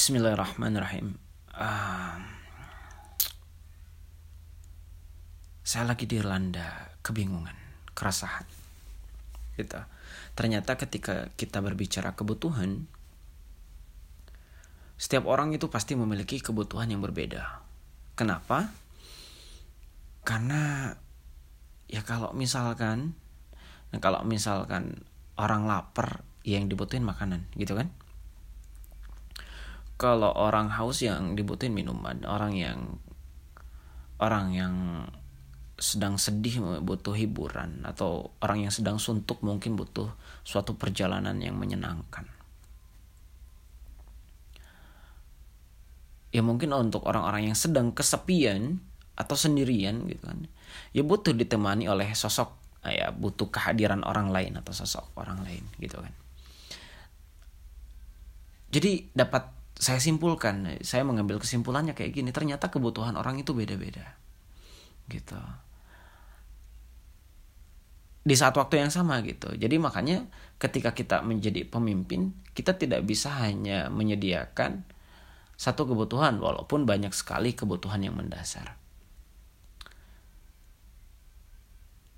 Bismillahirrahmanirrahim. 0.00 1.12
Uh, 1.52 2.16
saya 5.60 5.84
lagi 5.84 6.08
dilanda 6.08 6.96
kebingungan, 7.04 7.52
keresahan. 7.92 8.48
Gitu. 9.60 9.76
Ternyata 10.32 10.80
ketika 10.80 11.28
kita 11.36 11.60
berbicara 11.60 12.16
kebutuhan, 12.16 12.88
setiap 14.96 15.28
orang 15.28 15.52
itu 15.52 15.68
pasti 15.68 15.92
memiliki 15.92 16.40
kebutuhan 16.40 16.88
yang 16.88 17.04
berbeda. 17.04 17.60
Kenapa? 18.16 18.72
Karena 20.24 20.96
ya 21.92 22.00
kalau 22.08 22.32
misalkan 22.32 23.12
kalau 24.00 24.24
misalkan 24.24 25.04
orang 25.36 25.68
lapar 25.68 26.24
ya 26.40 26.56
yang 26.56 26.72
dibutuhin 26.72 27.04
makanan 27.04 27.52
gitu 27.60 27.76
kan 27.76 27.92
kalau 30.00 30.32
orang 30.32 30.72
haus 30.72 31.04
yang 31.04 31.36
dibutuhin 31.36 31.76
minuman 31.76 32.24
orang 32.24 32.56
yang 32.56 32.96
orang 34.16 34.56
yang 34.56 34.74
sedang 35.76 36.16
sedih 36.16 36.80
butuh 36.80 37.12
hiburan 37.12 37.84
atau 37.84 38.32
orang 38.40 38.68
yang 38.68 38.72
sedang 38.72 38.96
suntuk 38.96 39.44
mungkin 39.44 39.76
butuh 39.76 40.12
suatu 40.44 40.76
perjalanan 40.76 41.40
yang 41.40 41.56
menyenangkan. 41.56 42.28
Ya 46.36 46.44
mungkin 46.44 46.70
untuk 46.76 47.08
orang-orang 47.08 47.50
yang 47.50 47.58
sedang 47.58 47.96
kesepian 47.96 48.84
atau 49.16 49.36
sendirian 49.36 50.08
gitu 50.08 50.24
kan 50.24 50.48
ya 50.96 51.04
butuh 51.04 51.36
ditemani 51.36 51.90
oleh 51.90 52.08
sosok 52.16 52.56
ya 52.86 53.12
butuh 53.12 53.52
kehadiran 53.52 54.00
orang 54.06 54.32
lain 54.32 54.56
atau 54.56 54.72
sosok 54.72 55.12
orang 55.18 55.44
lain 55.44 55.64
gitu 55.82 56.00
kan. 56.00 56.14
Jadi 58.70 59.10
dapat 59.10 59.59
saya 59.80 59.96
simpulkan 59.96 60.76
saya 60.84 61.02
mengambil 61.02 61.40
kesimpulannya 61.40 61.96
kayak 61.96 62.12
gini 62.12 62.30
ternyata 62.30 62.68
kebutuhan 62.68 63.16
orang 63.16 63.40
itu 63.40 63.56
beda-beda 63.56 64.14
gitu 65.08 65.40
di 68.20 68.36
saat 68.36 68.52
waktu 68.52 68.84
yang 68.84 68.92
sama 68.92 69.24
gitu 69.24 69.56
jadi 69.56 69.80
makanya 69.80 70.28
ketika 70.60 70.92
kita 70.92 71.24
menjadi 71.24 71.64
pemimpin 71.64 72.36
kita 72.52 72.76
tidak 72.76 73.08
bisa 73.08 73.32
hanya 73.40 73.88
menyediakan 73.88 74.84
satu 75.60 75.92
kebutuhan 75.92 76.40
walaupun 76.40 76.88
banyak 76.88 77.12
sekali 77.12 77.52
kebutuhan 77.52 78.00
yang 78.00 78.16
mendasar. 78.16 78.80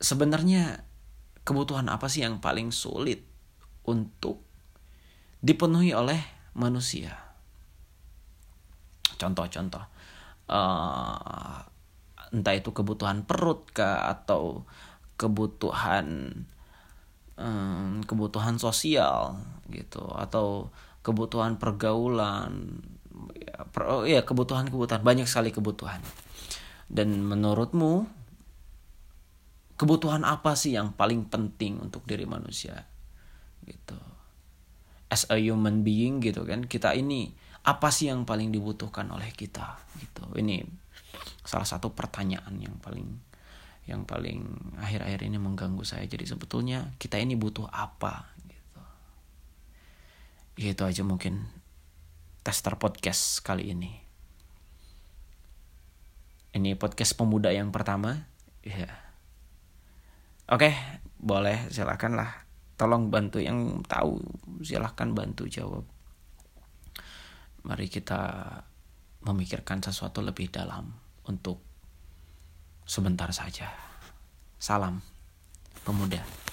Sebenarnya 0.00 0.88
kebutuhan 1.44 1.92
apa 1.92 2.08
sih 2.08 2.24
yang 2.24 2.40
paling 2.40 2.72
sulit 2.72 3.28
untuk 3.84 4.40
dipenuhi 5.44 5.92
oleh 5.92 6.16
manusia? 6.56 7.25
Contoh-contoh, 9.16 9.84
uh, 10.52 11.58
entah 12.32 12.54
itu 12.54 12.70
kebutuhan 12.70 13.24
perut 13.24 13.64
kah 13.72 14.12
atau 14.12 14.68
kebutuhan 15.16 16.32
um, 17.40 18.04
kebutuhan 18.04 18.60
sosial 18.60 19.40
gitu 19.72 20.04
atau 20.12 20.68
kebutuhan 21.00 21.56
pergaulan 21.56 22.82
ya, 23.32 23.64
per, 23.70 23.82
oh, 23.88 24.02
ya 24.04 24.26
kebutuhan-kebutuhan 24.26 25.00
banyak 25.00 25.24
sekali 25.28 25.54
kebutuhan. 25.54 26.02
Dan 26.86 27.22
menurutmu 27.26 28.06
kebutuhan 29.76 30.22
apa 30.22 30.54
sih 30.54 30.74
yang 30.74 30.94
paling 30.94 31.26
penting 31.26 31.82
untuk 31.82 32.04
diri 32.06 32.26
manusia? 32.28 32.86
Gitu. 33.62 33.98
As 35.06 35.26
a 35.30 35.38
human 35.38 35.86
being 35.86 36.18
gitu 36.22 36.42
kan, 36.46 36.66
kita 36.66 36.94
ini 36.94 37.30
apa 37.66 37.90
sih 37.90 38.06
yang 38.06 38.22
paling 38.22 38.54
dibutuhkan 38.54 39.10
oleh 39.10 39.34
kita 39.34 39.74
gitu. 39.98 40.22
Ini 40.38 40.62
salah 41.42 41.66
satu 41.66 41.90
pertanyaan 41.90 42.54
yang 42.62 42.78
paling 42.78 43.18
yang 43.86 44.02
paling 44.06 44.46
akhir-akhir 44.78 45.26
ini 45.26 45.38
mengganggu 45.42 45.82
saya. 45.82 46.06
Jadi 46.06 46.30
sebetulnya 46.30 46.94
kita 47.02 47.18
ini 47.18 47.34
butuh 47.34 47.66
apa 47.66 48.30
gitu. 48.46 48.82
Gitu 50.62 50.82
aja 50.86 51.02
mungkin 51.02 51.42
tester 52.46 52.78
podcast 52.78 53.42
kali 53.42 53.74
ini. 53.74 53.90
Ini 56.54 56.78
podcast 56.78 57.18
pemuda 57.18 57.50
yang 57.50 57.74
pertama. 57.74 58.30
Ya. 58.62 58.90
Oke, 60.46 60.70
boleh 61.18 61.66
silahkan 61.74 62.14
lah. 62.14 62.46
Tolong 62.78 63.10
bantu 63.10 63.42
yang 63.42 63.82
tahu, 63.90 64.22
silahkan 64.62 65.10
bantu 65.10 65.50
jawab. 65.50 65.95
Mari 67.66 67.90
kita 67.90 68.46
memikirkan 69.26 69.82
sesuatu 69.82 70.22
lebih 70.22 70.54
dalam 70.54 70.86
untuk 71.26 71.58
sebentar 72.86 73.26
saja. 73.34 73.66
Salam 74.54 75.02
pemuda. 75.82 76.45